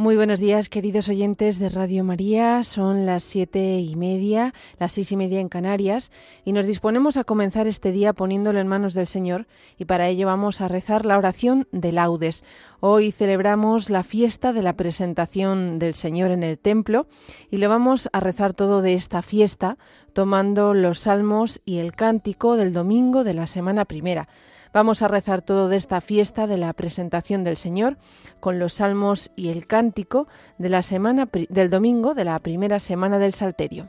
Muy 0.00 0.16
buenos 0.16 0.40
días, 0.40 0.70
queridos 0.70 1.10
oyentes 1.10 1.58
de 1.58 1.68
Radio 1.68 2.04
María. 2.04 2.62
Son 2.62 3.04
las 3.04 3.22
siete 3.22 3.80
y 3.80 3.96
media, 3.96 4.54
las 4.78 4.92
seis 4.92 5.12
y 5.12 5.16
media 5.16 5.40
en 5.40 5.50
Canarias, 5.50 6.10
y 6.42 6.54
nos 6.54 6.64
disponemos 6.64 7.18
a 7.18 7.24
comenzar 7.24 7.66
este 7.66 7.92
día 7.92 8.14
poniéndolo 8.14 8.60
en 8.60 8.66
manos 8.66 8.94
del 8.94 9.06
Señor, 9.06 9.46
y 9.76 9.84
para 9.84 10.08
ello 10.08 10.26
vamos 10.26 10.62
a 10.62 10.68
rezar 10.68 11.04
la 11.04 11.18
oración 11.18 11.68
de 11.70 11.92
laudes. 11.92 12.44
Hoy 12.80 13.12
celebramos 13.12 13.90
la 13.90 14.02
fiesta 14.02 14.54
de 14.54 14.62
la 14.62 14.72
presentación 14.72 15.78
del 15.78 15.92
Señor 15.92 16.30
en 16.30 16.44
el 16.44 16.58
templo, 16.58 17.06
y 17.50 17.58
lo 17.58 17.68
vamos 17.68 18.08
a 18.14 18.20
rezar 18.20 18.54
todo 18.54 18.80
de 18.80 18.94
esta 18.94 19.20
fiesta, 19.20 19.76
tomando 20.14 20.72
los 20.72 21.00
salmos 21.00 21.60
y 21.66 21.76
el 21.76 21.92
cántico 21.92 22.56
del 22.56 22.72
domingo 22.72 23.22
de 23.22 23.34
la 23.34 23.46
semana 23.46 23.84
primera. 23.84 24.28
Vamos 24.72 25.02
a 25.02 25.08
rezar 25.08 25.42
todo 25.42 25.68
de 25.68 25.76
esta 25.76 26.00
fiesta 26.00 26.46
de 26.46 26.56
la 26.56 26.72
presentación 26.72 27.42
del 27.42 27.56
Señor 27.56 27.96
con 28.38 28.60
los 28.60 28.74
salmos 28.74 29.32
y 29.34 29.48
el 29.48 29.66
cántico 29.66 30.28
de 30.58 30.68
la 30.68 30.82
semana 30.82 31.28
del 31.48 31.70
domingo 31.70 32.14
de 32.14 32.24
la 32.24 32.38
primera 32.38 32.78
semana 32.78 33.18
del 33.18 33.34
Salterio. 33.34 33.88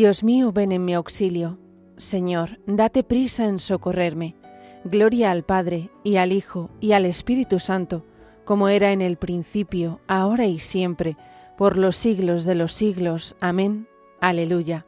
Dios 0.00 0.24
mío, 0.24 0.50
ven 0.50 0.72
en 0.72 0.82
mi 0.86 0.94
auxilio. 0.94 1.58
Señor, 1.98 2.58
date 2.64 3.04
prisa 3.04 3.44
en 3.44 3.58
socorrerme. 3.58 4.34
Gloria 4.82 5.30
al 5.30 5.44
Padre, 5.44 5.90
y 6.02 6.16
al 6.16 6.32
Hijo, 6.32 6.70
y 6.80 6.92
al 6.92 7.04
Espíritu 7.04 7.58
Santo, 7.58 8.06
como 8.46 8.70
era 8.70 8.92
en 8.92 9.02
el 9.02 9.18
principio, 9.18 10.00
ahora 10.08 10.46
y 10.46 10.58
siempre, 10.58 11.18
por 11.58 11.76
los 11.76 11.96
siglos 11.96 12.46
de 12.46 12.54
los 12.54 12.72
siglos. 12.72 13.36
Amén. 13.42 13.88
Aleluya. 14.22 14.86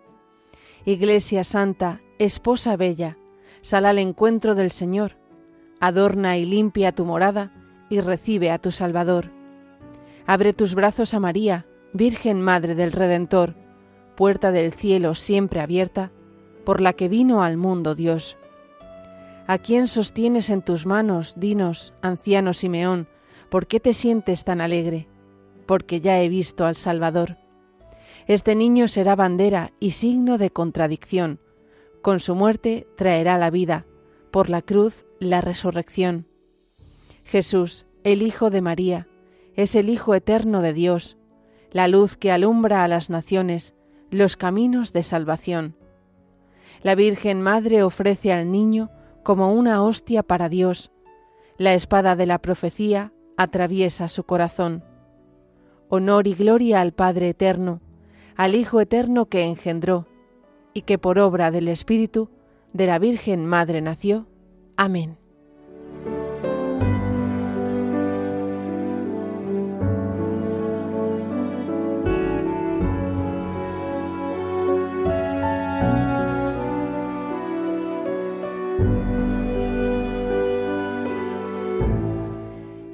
Iglesia 0.86 1.44
Santa, 1.44 2.00
Esposa 2.18 2.78
Bella, 2.78 3.18
sal 3.60 3.84
al 3.84 3.98
encuentro 3.98 4.54
del 4.54 4.70
Señor, 4.70 5.18
adorna 5.78 6.38
y 6.38 6.46
limpia 6.46 6.92
tu 6.92 7.04
morada, 7.04 7.52
y 7.90 8.00
recibe 8.00 8.50
a 8.50 8.56
tu 8.56 8.72
Salvador. 8.72 9.30
Abre 10.24 10.54
tus 10.54 10.74
brazos 10.74 11.12
a 11.12 11.20
María, 11.20 11.66
Virgen 11.92 12.40
Madre 12.40 12.74
del 12.74 12.92
Redentor, 12.92 13.61
puerta 14.16 14.52
del 14.52 14.72
cielo 14.72 15.14
siempre 15.14 15.60
abierta, 15.60 16.10
por 16.64 16.80
la 16.80 16.92
que 16.92 17.08
vino 17.08 17.42
al 17.42 17.56
mundo 17.56 17.94
Dios. 17.94 18.36
¿A 19.46 19.58
quién 19.58 19.88
sostienes 19.88 20.50
en 20.50 20.62
tus 20.62 20.86
manos, 20.86 21.34
dinos, 21.36 21.94
anciano 22.00 22.52
Simeón, 22.52 23.08
por 23.48 23.66
qué 23.66 23.80
te 23.80 23.92
sientes 23.92 24.44
tan 24.44 24.60
alegre? 24.60 25.08
Porque 25.66 26.00
ya 26.00 26.20
he 26.20 26.28
visto 26.28 26.64
al 26.64 26.76
Salvador. 26.76 27.36
Este 28.26 28.54
niño 28.54 28.86
será 28.88 29.16
bandera 29.16 29.72
y 29.80 29.92
signo 29.92 30.38
de 30.38 30.50
contradicción. 30.50 31.40
Con 32.02 32.20
su 32.20 32.34
muerte 32.34 32.86
traerá 32.96 33.36
la 33.38 33.50
vida, 33.50 33.84
por 34.30 34.48
la 34.48 34.62
cruz 34.62 35.06
la 35.18 35.40
resurrección. 35.40 36.26
Jesús, 37.24 37.86
el 38.04 38.22
Hijo 38.22 38.50
de 38.50 38.60
María, 38.60 39.08
es 39.54 39.74
el 39.74 39.88
Hijo 39.88 40.14
eterno 40.14 40.62
de 40.62 40.72
Dios, 40.72 41.16
la 41.72 41.88
luz 41.88 42.16
que 42.16 42.30
alumbra 42.30 42.84
a 42.84 42.88
las 42.88 43.10
naciones, 43.10 43.74
los 44.12 44.36
caminos 44.36 44.92
de 44.92 45.02
salvación. 45.02 45.74
La 46.82 46.94
Virgen 46.94 47.40
Madre 47.40 47.82
ofrece 47.82 48.32
al 48.32 48.52
niño 48.52 48.90
como 49.22 49.52
una 49.52 49.82
hostia 49.82 50.22
para 50.22 50.48
Dios. 50.48 50.92
La 51.56 51.74
espada 51.74 52.14
de 52.14 52.26
la 52.26 52.38
profecía 52.38 53.12
atraviesa 53.36 54.08
su 54.08 54.24
corazón. 54.24 54.84
Honor 55.88 56.26
y 56.26 56.34
gloria 56.34 56.80
al 56.80 56.92
Padre 56.92 57.30
Eterno, 57.30 57.80
al 58.36 58.54
Hijo 58.54 58.80
Eterno 58.80 59.26
que 59.26 59.44
engendró, 59.44 60.06
y 60.74 60.82
que 60.82 60.98
por 60.98 61.18
obra 61.18 61.50
del 61.50 61.68
Espíritu 61.68 62.28
de 62.72 62.86
la 62.86 62.98
Virgen 62.98 63.46
Madre 63.46 63.80
nació. 63.80 64.26
Amén. 64.76 65.21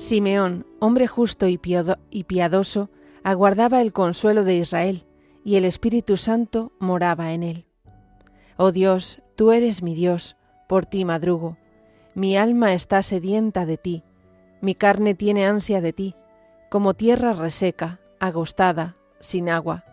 Simeón, 0.08 0.64
hombre 0.78 1.06
justo 1.06 1.48
y 1.48 1.58
piadoso, 1.58 2.88
aguardaba 3.22 3.82
el 3.82 3.92
consuelo 3.92 4.42
de 4.42 4.54
Israel, 4.54 5.04
y 5.44 5.56
el 5.56 5.66
Espíritu 5.66 6.16
Santo 6.16 6.72
moraba 6.78 7.34
en 7.34 7.42
él. 7.42 7.66
Oh 8.56 8.72
Dios, 8.72 9.20
tú 9.36 9.52
eres 9.52 9.82
mi 9.82 9.94
Dios, 9.94 10.38
por 10.66 10.86
ti 10.86 11.04
madrugo. 11.04 11.58
Mi 12.14 12.38
alma 12.38 12.72
está 12.72 13.02
sedienta 13.02 13.66
de 13.66 13.76
ti, 13.76 14.02
mi 14.62 14.74
carne 14.74 15.14
tiene 15.14 15.44
ansia 15.44 15.82
de 15.82 15.92
ti, 15.92 16.14
como 16.70 16.94
tierra 16.94 17.34
reseca, 17.34 18.00
agostada, 18.19 18.96
sin 19.20 19.50
agua. 19.50 19.84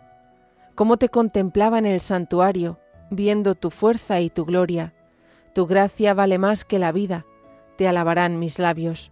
Como 0.76 0.96
te 0.96 1.10
contemplaba 1.10 1.78
en 1.78 1.88
el 1.88 2.00
santuario, 2.00 2.80
viendo 3.10 3.56
tu 3.56 3.70
fuerza 3.70 4.22
y 4.22 4.30
tu 4.30 4.46
gloria. 4.46 4.94
Tu 5.54 5.68
gracia 5.68 6.14
vale 6.14 6.38
más 6.38 6.64
que 6.64 6.80
la 6.80 6.94
vida, 6.94 7.26
te 7.76 7.86
alabarán 7.90 8.40
mis 8.40 8.60
labios. 8.60 9.12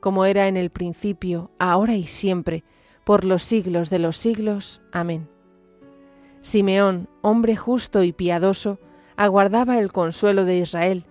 como 0.00 0.24
era 0.24 0.48
en 0.48 0.56
el 0.56 0.70
principio, 0.70 1.50
ahora 1.58 1.94
y 1.94 2.06
siempre, 2.06 2.64
por 3.04 3.24
los 3.24 3.42
siglos 3.42 3.90
de 3.90 3.98
los 3.98 4.16
siglos. 4.16 4.80
Amén. 4.92 5.28
Simeón, 6.40 7.08
hombre 7.22 7.56
justo 7.56 8.02
y 8.02 8.12
piadoso, 8.12 8.78
aguardaba 9.16 9.78
el 9.78 9.92
consuelo 9.92 10.44
de 10.44 10.58
Israel, 10.58 11.04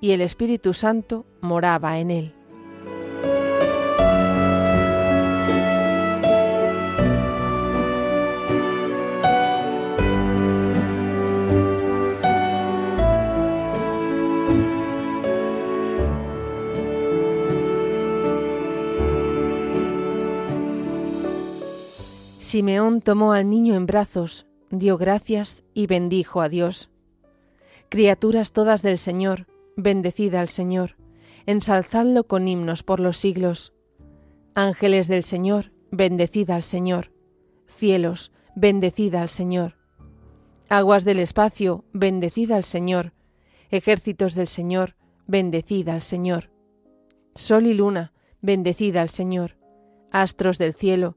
y 0.00 0.12
el 0.12 0.20
Espíritu 0.20 0.72
Santo 0.72 1.26
moraba 1.40 1.98
en 1.98 2.10
él. 2.10 2.34
Simeón 22.50 23.00
tomó 23.00 23.32
al 23.32 23.48
niño 23.48 23.76
en 23.76 23.86
brazos, 23.86 24.44
dio 24.70 24.98
gracias 24.98 25.62
y 25.72 25.86
bendijo 25.86 26.40
a 26.40 26.48
Dios. 26.48 26.90
Criaturas 27.88 28.50
todas 28.50 28.82
del 28.82 28.98
Señor, 28.98 29.46
bendecida 29.76 30.40
al 30.40 30.48
Señor, 30.48 30.96
ensalzadlo 31.46 32.24
con 32.24 32.48
himnos 32.48 32.82
por 32.82 32.98
los 32.98 33.18
siglos. 33.18 33.72
Ángeles 34.56 35.06
del 35.06 35.22
Señor, 35.22 35.70
bendecida 35.92 36.56
al 36.56 36.64
Señor. 36.64 37.12
Cielos, 37.68 38.32
bendecida 38.56 39.22
al 39.22 39.28
Señor. 39.28 39.76
Aguas 40.68 41.04
del 41.04 41.20
espacio, 41.20 41.84
bendecida 41.92 42.56
al 42.56 42.64
Señor. 42.64 43.12
Ejércitos 43.70 44.34
del 44.34 44.48
Señor, 44.48 44.96
bendecida 45.28 45.94
al 45.94 46.02
Señor. 46.02 46.50
Sol 47.32 47.66
y 47.66 47.74
luna, 47.74 48.12
bendecida 48.40 49.02
al 49.02 49.08
Señor. 49.08 49.56
Astros 50.10 50.58
del 50.58 50.74
cielo, 50.74 51.16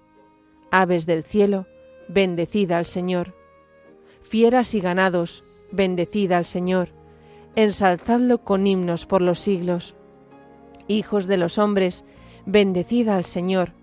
Aves 0.71 1.05
del 1.05 1.23
cielo, 1.25 1.67
bendecid 2.07 2.71
al 2.71 2.85
Señor. 2.85 3.35
Fieras 4.21 4.73
y 4.73 4.79
ganados, 4.79 5.43
bendecid 5.69 6.31
al 6.31 6.45
Señor. 6.45 6.89
Ensalzadlo 7.57 8.45
con 8.45 8.65
himnos 8.65 9.05
por 9.05 9.21
los 9.21 9.41
siglos. 9.41 9.95
Hijos 10.87 11.27
de 11.27 11.35
los 11.35 11.57
hombres, 11.57 12.05
bendecid 12.45 13.09
al 13.09 13.25
Señor. 13.25 13.73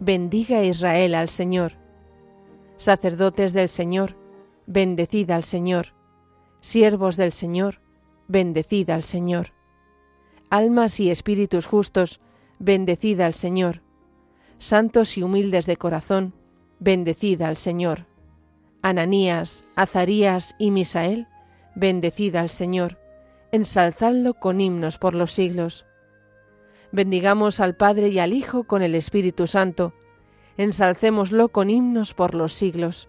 Bendiga 0.00 0.64
Israel 0.64 1.14
al 1.14 1.28
Señor. 1.28 1.74
Sacerdotes 2.76 3.52
del 3.52 3.68
Señor, 3.68 4.16
bendecid 4.66 5.30
al 5.30 5.44
Señor. 5.44 5.94
Siervos 6.60 7.16
del 7.16 7.30
Señor, 7.30 7.80
bendecid 8.26 8.90
al 8.90 9.04
Señor. 9.04 9.52
Almas 10.50 10.98
y 10.98 11.08
espíritus 11.08 11.66
justos, 11.66 12.20
bendecid 12.58 13.20
al 13.20 13.34
Señor. 13.34 13.80
Santos 14.62 15.18
y 15.18 15.24
humildes 15.24 15.66
de 15.66 15.76
corazón, 15.76 16.34
bendecid 16.78 17.42
al 17.42 17.56
Señor. 17.56 18.06
Ananías, 18.80 19.64
Azarías 19.74 20.54
y 20.56 20.70
Misael, 20.70 21.26
bendecid 21.74 22.36
al 22.36 22.48
Señor. 22.48 22.96
Ensalzadlo 23.50 24.34
con 24.34 24.60
himnos 24.60 24.98
por 24.98 25.16
los 25.16 25.32
siglos. 25.32 25.84
Bendigamos 26.92 27.58
al 27.58 27.74
Padre 27.74 28.10
y 28.10 28.20
al 28.20 28.32
Hijo 28.32 28.62
con 28.62 28.82
el 28.82 28.94
Espíritu 28.94 29.48
Santo. 29.48 29.94
Ensalcémoslo 30.56 31.48
con 31.48 31.68
himnos 31.68 32.14
por 32.14 32.36
los 32.36 32.52
siglos. 32.52 33.08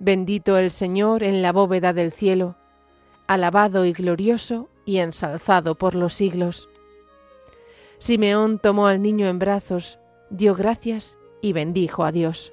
Bendito 0.00 0.58
el 0.58 0.72
Señor 0.72 1.22
en 1.22 1.40
la 1.40 1.52
bóveda 1.52 1.92
del 1.92 2.10
cielo, 2.10 2.56
alabado 3.28 3.84
y 3.84 3.92
glorioso 3.92 4.68
y 4.84 4.96
ensalzado 4.96 5.76
por 5.76 5.94
los 5.94 6.14
siglos. 6.14 6.68
Simeón 7.98 8.58
tomó 8.58 8.88
al 8.88 9.00
niño 9.02 9.28
en 9.28 9.38
brazos, 9.38 10.00
dio 10.32 10.54
gracias 10.54 11.18
y 11.42 11.52
bendijo 11.52 12.04
a 12.04 12.12
Dios. 12.12 12.52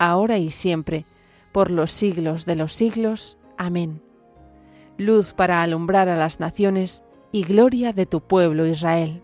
ahora 0.00 0.38
y 0.38 0.50
siempre, 0.50 1.06
por 1.52 1.70
los 1.70 1.92
siglos 1.92 2.46
de 2.46 2.56
los 2.56 2.72
siglos. 2.72 3.38
Amén. 3.56 4.02
Luz 4.96 5.32
para 5.34 5.62
alumbrar 5.62 6.08
a 6.08 6.16
las 6.16 6.40
naciones 6.40 7.04
y 7.30 7.44
gloria 7.44 7.92
de 7.92 8.06
tu 8.06 8.20
pueblo 8.20 8.66
Israel. 8.66 9.22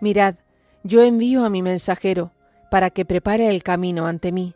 Mirad, 0.00 0.36
yo 0.82 1.02
envío 1.02 1.44
a 1.44 1.50
mi 1.50 1.62
mensajero, 1.62 2.32
para 2.70 2.90
que 2.90 3.04
prepare 3.04 3.48
el 3.50 3.62
camino 3.62 4.06
ante 4.06 4.32
mí. 4.32 4.54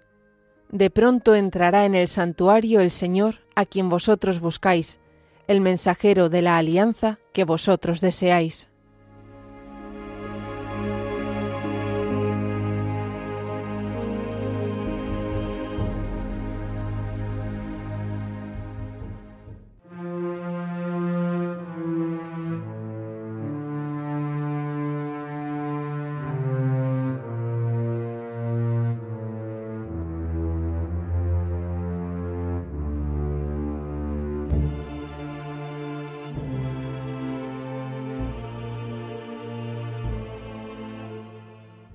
De 0.71 0.91
pronto 0.91 1.35
entrará 1.35 1.85
en 1.85 1.95
el 1.95 2.09
santuario 2.09 2.81
el 2.81 2.91
Señor 2.91 3.41
a 3.55 3.67
quien 3.67 3.89
vosotros 3.89 4.41
buscáis, 4.41 5.01
el 5.47 5.61
mensajero 5.61 6.29
de 6.29 6.43
la 6.43 6.57
alianza 6.57 7.19
que 7.33 7.45
vosotros 7.45 8.01
deseáis. 8.01 8.69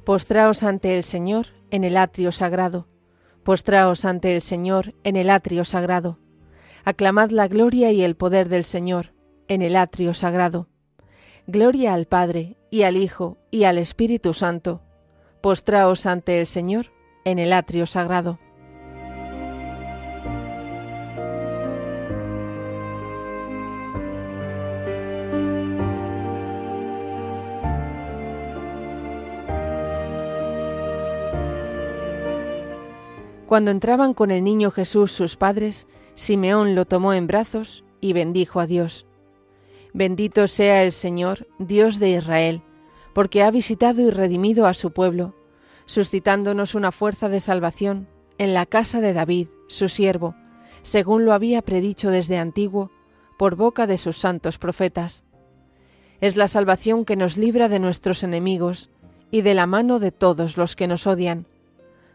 Postraos 0.10 0.64
ante 0.64 0.98
el 0.98 1.04
Señor 1.04 1.50
en 1.70 1.84
el 1.84 1.96
atrio 1.96 2.32
sagrado. 2.32 2.88
Postraos 3.44 4.06
ante 4.06 4.34
el 4.34 4.42
Señor 4.42 4.96
en 5.04 5.16
el 5.16 5.30
atrio 5.30 5.64
sagrado. 5.66 6.18
Aclamad 6.84 7.30
la 7.30 7.48
gloria 7.48 7.92
y 7.92 8.02
el 8.02 8.16
poder 8.16 8.50
del 8.50 8.64
Señor 8.64 9.14
en 9.48 9.62
el 9.62 9.76
atrio 9.76 10.16
sagrado. 10.16 10.68
Gloria 11.46 11.94
al 11.94 12.08
Padre, 12.08 12.58
y 12.72 12.82
al 12.82 12.98
Hijo, 12.98 13.38
y 13.52 13.66
al 13.66 13.78
Espíritu 13.78 14.34
Santo. 14.34 14.82
Postraos 15.42 16.08
ante 16.08 16.40
el 16.40 16.48
Señor 16.48 16.88
en 17.24 17.38
el 17.38 17.54
atrio 17.54 17.86
sagrado. 17.86 18.40
Cuando 33.50 33.72
entraban 33.72 34.14
con 34.14 34.30
el 34.30 34.44
niño 34.44 34.70
Jesús 34.70 35.12
sus 35.12 35.36
padres, 35.36 35.88
Simeón 36.14 36.76
lo 36.76 36.86
tomó 36.86 37.14
en 37.14 37.26
brazos 37.26 37.84
y 38.00 38.14
bendijo 38.14 38.60
a 38.60 38.68
Dios. 38.68 39.08
Bendito 39.92 40.46
sea 40.46 40.84
el 40.84 40.92
Señor, 40.92 41.48
Dios 41.58 41.98
de 41.98 42.12
Israel, 42.12 42.62
porque 43.12 43.42
ha 43.42 43.50
visitado 43.50 44.04
y 44.04 44.12
redimido 44.12 44.68
a 44.68 44.76
su 44.76 44.92
pueblo, 44.92 45.34
suscitándonos 45.88 46.76
una 46.76 46.92
fuerza 46.92 47.28
de 47.28 47.40
salvación 47.40 48.08
en 48.38 48.54
la 48.54 48.68
casa 48.68 49.02
de 49.02 49.14
David, 49.14 49.48
su 49.68 49.90
siervo, 49.90 50.36
según 50.84 51.26
lo 51.26 51.34
había 51.34 51.64
predicho 51.64 52.12
desde 52.12 52.38
antiguo, 52.38 52.92
por 53.40 53.56
boca 53.56 53.88
de 53.88 53.98
sus 53.98 54.20
santos 54.20 54.60
profetas. 54.60 55.24
Es 56.22 56.36
la 56.36 56.48
salvación 56.48 57.04
que 57.04 57.16
nos 57.16 57.36
libra 57.36 57.68
de 57.68 57.80
nuestros 57.80 58.22
enemigos 58.22 58.92
y 59.32 59.42
de 59.42 59.56
la 59.56 59.66
mano 59.66 59.98
de 59.98 60.12
todos 60.12 60.56
los 60.56 60.76
que 60.76 60.88
nos 60.88 61.08
odian, 61.08 61.48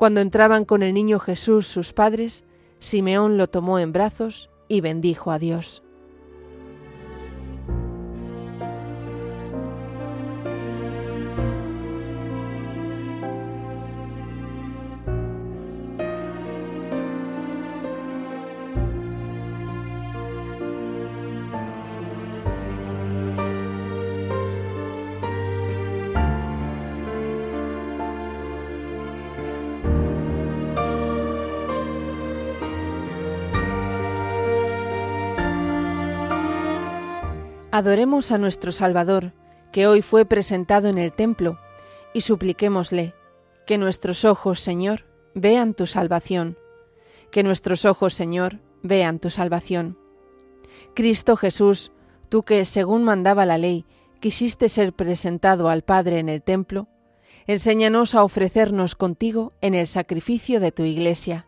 Cuando 0.00 0.22
entraban 0.22 0.64
con 0.64 0.82
el 0.82 0.94
niño 0.94 1.18
Jesús 1.18 1.66
sus 1.66 1.92
padres, 1.92 2.42
Simeón 2.78 3.36
lo 3.36 3.50
tomó 3.50 3.78
en 3.78 3.92
brazos 3.92 4.48
y 4.66 4.80
bendijo 4.80 5.30
a 5.30 5.38
Dios. 5.38 5.82
Adoremos 37.72 38.32
a 38.32 38.38
nuestro 38.38 38.72
Salvador, 38.72 39.32
que 39.70 39.86
hoy 39.86 40.02
fue 40.02 40.24
presentado 40.24 40.88
en 40.88 40.98
el 40.98 41.12
templo, 41.12 41.60
y 42.12 42.22
supliquémosle, 42.22 43.14
que 43.64 43.78
nuestros 43.78 44.24
ojos, 44.24 44.58
Señor, 44.58 45.04
vean 45.34 45.74
tu 45.74 45.86
salvación, 45.86 46.58
que 47.30 47.44
nuestros 47.44 47.84
ojos, 47.84 48.14
Señor, 48.14 48.58
vean 48.82 49.20
tu 49.20 49.30
salvación. 49.30 49.96
Cristo 50.94 51.36
Jesús, 51.36 51.92
tú 52.28 52.42
que, 52.42 52.64
según 52.64 53.04
mandaba 53.04 53.46
la 53.46 53.56
ley, 53.56 53.84
quisiste 54.18 54.68
ser 54.68 54.92
presentado 54.92 55.68
al 55.68 55.82
Padre 55.82 56.18
en 56.18 56.28
el 56.28 56.42
templo, 56.42 56.88
enséñanos 57.46 58.16
a 58.16 58.24
ofrecernos 58.24 58.96
contigo 58.96 59.52
en 59.60 59.74
el 59.74 59.86
sacrificio 59.86 60.58
de 60.58 60.72
tu 60.72 60.82
iglesia. 60.82 61.46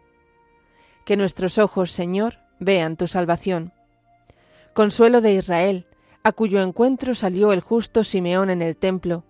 Que 1.04 1.16
nuestros 1.16 1.58
ojos, 1.58 1.90
Señor, 1.90 2.38
vean 2.60 2.96
tu 2.96 3.08
salvación. 3.08 3.72
Consuelo 4.72 5.20
de 5.20 5.34
Israel, 5.34 5.86
a 6.24 6.32
cuyo 6.32 6.62
encuentro 6.62 7.14
salió 7.14 7.52
el 7.52 7.60
justo 7.60 8.04
Simeón 8.04 8.50
en 8.50 8.62
el 8.62 8.76
templo, 8.76 9.24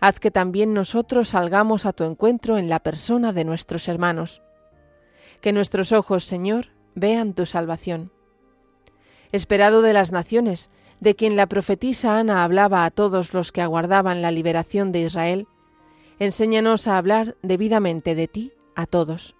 haz 0.00 0.18
que 0.18 0.30
también 0.30 0.74
nosotros 0.74 1.28
salgamos 1.28 1.86
a 1.86 1.92
tu 1.92 2.04
encuentro 2.04 2.58
en 2.58 2.68
la 2.68 2.80
persona 2.80 3.32
de 3.32 3.44
nuestros 3.44 3.86
hermanos. 3.86 4.42
Que 5.40 5.52
nuestros 5.52 5.92
ojos, 5.92 6.24
Señor, 6.24 6.68
vean 6.94 7.34
tu 7.34 7.46
salvación. 7.46 8.10
Esperado 9.30 9.80
de 9.82 9.92
las 9.92 10.10
naciones, 10.10 10.70
de 11.00 11.14
quien 11.14 11.36
la 11.36 11.46
profetisa 11.46 12.18
Ana 12.18 12.44
hablaba 12.44 12.84
a 12.84 12.90
todos 12.90 13.32
los 13.34 13.52
que 13.52 13.62
aguardaban 13.62 14.22
la 14.22 14.30
liberación 14.30 14.92
de 14.92 15.02
Israel, 15.02 15.46
enséñanos 16.18 16.86
a 16.86 16.98
hablar 16.98 17.36
debidamente 17.42 18.14
de 18.14 18.28
ti 18.28 18.52
a 18.74 18.86
todos. 18.86 19.36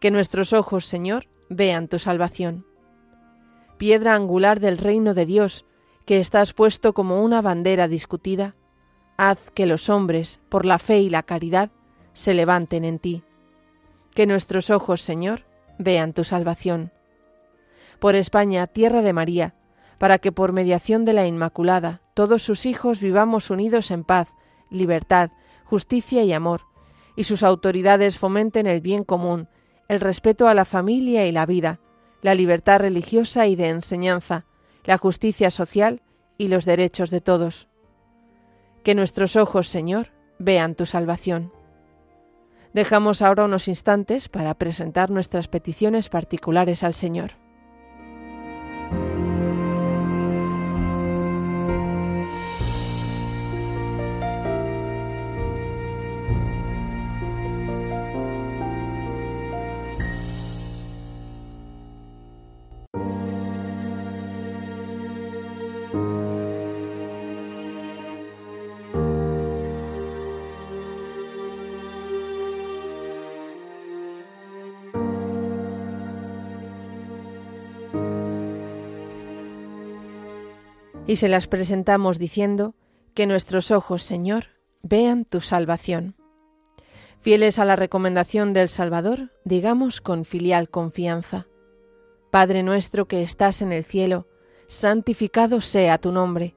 Que 0.00 0.10
nuestros 0.10 0.52
ojos, 0.52 0.86
Señor, 0.86 1.28
vean 1.48 1.88
tu 1.88 1.98
salvación. 1.98 2.66
Piedra 3.78 4.14
angular 4.14 4.60
del 4.60 4.78
reino 4.78 5.14
de 5.14 5.26
Dios, 5.26 5.64
que 6.04 6.20
estás 6.20 6.52
puesto 6.52 6.92
como 6.92 7.22
una 7.22 7.42
bandera 7.42 7.88
discutida, 7.88 8.54
haz 9.16 9.50
que 9.50 9.66
los 9.66 9.88
hombres, 9.88 10.40
por 10.48 10.64
la 10.64 10.78
fe 10.78 11.00
y 11.00 11.10
la 11.10 11.22
caridad, 11.22 11.70
se 12.14 12.34
levanten 12.34 12.84
en 12.84 12.98
ti. 12.98 13.22
Que 14.14 14.26
nuestros 14.26 14.70
ojos, 14.70 15.02
Señor, 15.02 15.44
vean 15.78 16.12
tu 16.12 16.24
salvación. 16.24 16.92
Por 17.98 18.14
España, 18.14 18.66
tierra 18.66 19.02
de 19.02 19.12
María, 19.12 19.54
para 19.98 20.18
que 20.18 20.32
por 20.32 20.52
mediación 20.52 21.04
de 21.04 21.12
la 21.12 21.26
Inmaculada 21.26 22.00
todos 22.14 22.42
sus 22.42 22.66
hijos 22.66 23.00
vivamos 23.00 23.50
unidos 23.50 23.90
en 23.90 24.04
paz, 24.04 24.28
libertad, 24.70 25.30
justicia 25.64 26.22
y 26.24 26.32
amor, 26.32 26.62
y 27.16 27.24
sus 27.24 27.42
autoridades 27.42 28.18
fomenten 28.18 28.66
el 28.66 28.80
bien 28.80 29.04
común, 29.04 29.48
el 29.88 30.00
respeto 30.00 30.48
a 30.48 30.54
la 30.54 30.64
familia 30.64 31.26
y 31.26 31.32
la 31.32 31.44
vida, 31.44 31.80
la 32.22 32.34
libertad 32.34 32.80
religiosa 32.80 33.46
y 33.46 33.56
de 33.56 33.68
enseñanza, 33.68 34.46
la 34.84 34.98
justicia 34.98 35.50
social 35.50 36.02
y 36.38 36.48
los 36.48 36.64
derechos 36.64 37.10
de 37.10 37.20
todos. 37.20 37.68
Que 38.82 38.94
nuestros 38.94 39.36
ojos, 39.36 39.68
Señor, 39.68 40.12
vean 40.38 40.74
tu 40.74 40.86
salvación. 40.86 41.52
Dejamos 42.72 43.20
ahora 43.20 43.44
unos 43.44 43.68
instantes 43.68 44.28
para 44.28 44.54
presentar 44.54 45.10
nuestras 45.10 45.48
peticiones 45.48 46.08
particulares 46.08 46.82
al 46.82 46.94
Señor. 46.94 47.32
Y 81.10 81.16
se 81.16 81.26
las 81.26 81.48
presentamos 81.48 82.20
diciendo 82.20 82.76
que 83.14 83.26
nuestros 83.26 83.72
ojos, 83.72 84.04
Señor, 84.04 84.44
vean 84.84 85.24
tu 85.24 85.40
salvación. 85.40 86.14
Fieles 87.18 87.58
a 87.58 87.64
la 87.64 87.74
recomendación 87.74 88.52
del 88.52 88.68
Salvador, 88.68 89.32
digamos 89.44 90.00
con 90.00 90.24
filial 90.24 90.70
confianza. 90.70 91.48
Padre 92.30 92.62
nuestro 92.62 93.08
que 93.08 93.22
estás 93.22 93.60
en 93.60 93.72
el 93.72 93.82
cielo, 93.82 94.28
santificado 94.68 95.60
sea 95.60 95.98
tu 95.98 96.12
nombre, 96.12 96.54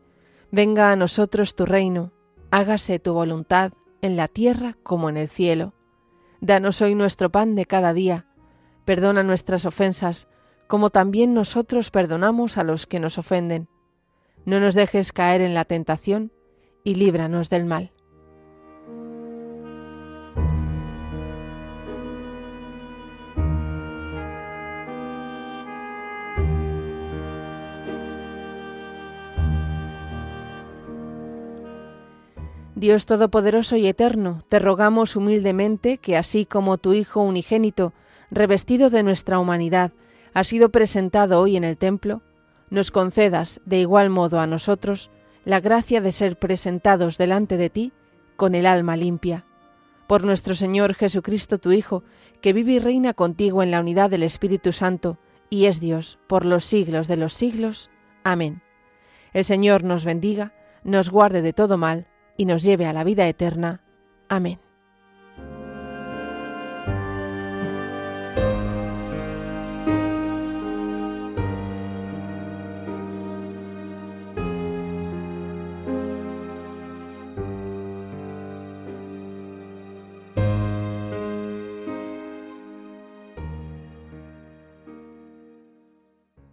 venga 0.51 0.91
a 0.91 0.95
nosotros 0.95 1.55
tu 1.55 1.65
reino, 1.65 2.11
hágase 2.51 2.99
tu 2.99 3.11
voluntad 3.11 3.73
en 4.03 4.15
la 4.15 4.27
tierra 4.27 4.77
como 4.83 5.09
en 5.09 5.17
el 5.17 5.29
cielo. 5.29 5.73
Danos 6.41 6.79
hoy 6.83 6.93
nuestro 6.93 7.31
pan 7.31 7.55
de 7.55 7.65
cada 7.65 7.91
día, 7.91 8.27
perdona 8.85 9.23
nuestras 9.23 9.65
ofensas, 9.65 10.27
como 10.67 10.91
también 10.91 11.33
nosotros 11.33 11.89
perdonamos 11.89 12.59
a 12.59 12.63
los 12.63 12.85
que 12.85 12.99
nos 12.99 13.17
ofenden 13.17 13.67
no 14.45 14.59
nos 14.59 14.75
dejes 14.75 15.11
caer 15.11 15.41
en 15.41 15.53
la 15.53 15.65
tentación 15.65 16.31
y 16.83 16.95
líbranos 16.95 17.49
del 17.49 17.65
mal. 17.65 17.91
Dios 32.83 33.05
Todopoderoso 33.05 33.77
y 33.77 33.87
Eterno, 33.87 34.43
te 34.49 34.59
rogamos 34.59 35.15
humildemente 35.15 35.99
que 35.99 36.17
así 36.17 36.45
como 36.45 36.77
tu 36.77 36.91
Hijo 36.91 37.21
unigénito, 37.21 37.93
revestido 38.29 38.89
de 38.89 39.03
nuestra 39.03 39.39
humanidad, 39.39 39.93
ha 40.33 40.43
sido 40.43 40.67
presentado 40.67 41.39
hoy 41.39 41.55
en 41.55 41.63
el 41.63 41.77
templo, 41.77 42.23
nos 42.73 42.89
concedas 42.89 43.61
de 43.65 43.79
igual 43.79 44.09
modo 44.09 44.39
a 44.39 44.47
nosotros 44.47 45.11
la 45.45 45.59
gracia 45.59 46.01
de 46.01 46.11
ser 46.11 46.39
presentados 46.39 47.19
delante 47.19 47.55
de 47.55 47.69
ti 47.69 47.93
con 48.35 48.55
el 48.55 48.65
alma 48.65 48.97
limpia. 48.97 49.45
Por 50.07 50.23
nuestro 50.23 50.55
Señor 50.55 50.95
Jesucristo, 50.95 51.59
tu 51.59 51.71
Hijo, 51.71 52.03
que 52.41 52.51
vive 52.51 52.73
y 52.73 52.79
reina 52.79 53.13
contigo 53.13 53.61
en 53.61 53.69
la 53.69 53.79
unidad 53.79 54.09
del 54.09 54.23
Espíritu 54.23 54.73
Santo, 54.73 55.19
y 55.51 55.65
es 55.65 55.79
Dios 55.79 56.17
por 56.25 56.45
los 56.45 56.65
siglos 56.65 57.07
de 57.07 57.17
los 57.17 57.33
siglos. 57.33 57.91
Amén. 58.23 58.63
El 59.33 59.45
Señor 59.45 59.83
nos 59.83 60.03
bendiga, 60.03 60.53
nos 60.83 61.11
guarde 61.11 61.43
de 61.43 61.53
todo 61.53 61.77
mal, 61.77 62.07
y 62.37 62.45
nos 62.45 62.63
lleve 62.63 62.87
a 62.87 62.93
la 62.93 63.03
vida 63.03 63.27
eterna. 63.27 63.81
Amén. 64.29 64.62